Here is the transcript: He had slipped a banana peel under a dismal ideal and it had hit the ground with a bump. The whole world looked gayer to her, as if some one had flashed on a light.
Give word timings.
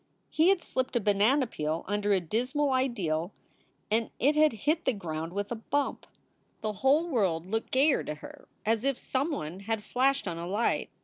He 0.31 0.49
had 0.49 0.63
slipped 0.63 0.95
a 0.95 0.99
banana 0.99 1.45
peel 1.45 1.85
under 1.87 2.11
a 2.11 2.19
dismal 2.19 2.71
ideal 2.71 3.31
and 3.91 4.09
it 4.17 4.35
had 4.35 4.53
hit 4.65 4.85
the 4.85 4.93
ground 4.93 5.31
with 5.31 5.51
a 5.51 5.55
bump. 5.55 6.07
The 6.61 6.73
whole 6.73 7.07
world 7.07 7.45
looked 7.45 7.69
gayer 7.69 8.03
to 8.05 8.15
her, 8.15 8.47
as 8.65 8.83
if 8.83 8.97
some 8.97 9.29
one 9.29 9.59
had 9.59 9.83
flashed 9.83 10.27
on 10.27 10.39
a 10.39 10.47
light. 10.47 10.89